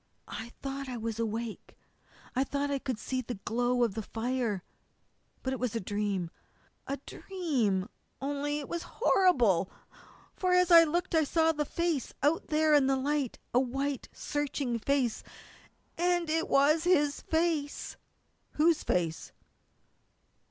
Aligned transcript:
"I 0.27 0.49
thought 0.63 0.89
I 0.89 0.97
was 0.97 1.19
awake. 1.19 1.77
I 2.35 2.43
thought 2.43 2.71
I 2.71 2.79
could 2.79 2.97
see 2.97 3.21
the 3.21 3.35
glow 3.45 3.83
of 3.83 3.93
the 3.93 4.01
fire. 4.01 4.63
But 5.43 5.53
it 5.53 5.59
was 5.59 5.75
a 5.75 5.79
dream 5.79 6.31
a 6.87 6.97
dream, 7.05 7.87
only 8.19 8.57
it 8.57 8.67
was 8.67 8.81
horrible! 8.97 9.69
For 10.35 10.53
as 10.53 10.71
I 10.71 10.85
looked 10.85 11.13
I 11.13 11.23
saw 11.23 11.51
a 11.55 11.65
face 11.65 12.15
out 12.23 12.47
there 12.47 12.73
in 12.73 12.87
the 12.87 12.97
light, 12.97 13.37
a 13.53 13.59
white, 13.59 14.09
searching 14.11 14.79
face 14.79 15.21
and 15.99 16.31
it 16.31 16.47
was 16.47 16.83
his 16.85 17.21
face!" 17.21 17.95
"Whose 18.53 18.81
face?" 18.83 19.31